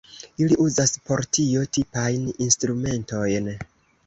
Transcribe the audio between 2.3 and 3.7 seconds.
instrumentojn.